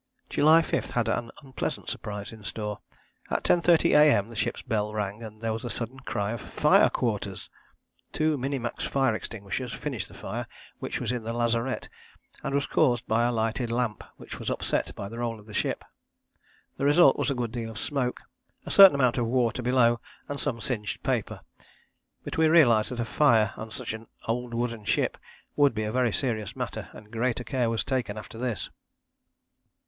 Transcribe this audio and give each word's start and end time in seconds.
July 0.31 0.63
5 0.63 0.89
had 0.89 1.07
an 1.07 1.29
unpleasant 1.43 1.87
surprise 1.87 2.33
in 2.33 2.43
store. 2.43 2.79
At 3.29 3.43
10.30 3.43 3.91
A.M. 3.95 4.29
the 4.29 4.35
ship's 4.35 4.63
bell 4.63 4.95
rang 4.95 5.21
and 5.21 5.43
there 5.43 5.53
was 5.53 5.63
a 5.63 5.69
sudden 5.69 5.99
cry 5.99 6.31
of 6.31 6.41
"Fire 6.41 6.89
quarters." 6.89 7.51
Two 8.11 8.35
Minimax 8.35 8.83
fire 8.87 9.13
extinguishers 9.13 9.71
finished 9.71 10.07
the 10.07 10.15
fire, 10.15 10.47
which 10.79 10.99
was 10.99 11.11
in 11.11 11.21
the 11.21 11.33
lazarette, 11.33 11.87
and 12.41 12.55
was 12.55 12.65
caused 12.65 13.05
by 13.05 13.25
a 13.25 13.31
lighted 13.31 13.69
lamp 13.69 14.03
which 14.17 14.39
was 14.39 14.49
upset 14.49 14.91
by 14.95 15.07
the 15.07 15.19
roll 15.19 15.39
of 15.39 15.45
the 15.45 15.53
ship. 15.53 15.83
The 16.77 16.85
result 16.85 17.15
was 17.15 17.29
a 17.29 17.35
good 17.35 17.51
deal 17.51 17.69
of 17.69 17.77
smoke, 17.77 18.21
a 18.65 18.71
certain 18.71 18.95
amount 18.95 19.19
of 19.19 19.27
water 19.27 19.61
below, 19.61 19.99
and 20.27 20.39
some 20.39 20.61
singed 20.61 21.03
paper, 21.03 21.41
but 22.23 22.39
we 22.39 22.47
realized 22.47 22.89
that 22.89 22.99
a 22.99 23.05
fire 23.05 23.53
on 23.55 23.69
such 23.69 23.93
an 23.93 24.07
old 24.27 24.55
wooden 24.55 24.83
ship 24.83 25.15
would 25.55 25.75
be 25.75 25.83
a 25.83 25.91
very 25.91 26.11
serious 26.11 26.55
matter, 26.55 26.89
and 26.91 27.11
greater 27.11 27.43
care 27.43 27.69
was 27.69 27.83
taken 27.83 28.17
after 28.17 28.39
this. 28.39 28.71